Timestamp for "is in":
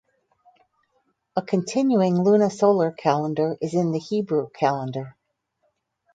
3.61-3.91